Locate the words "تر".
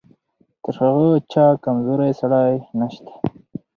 0.63-0.73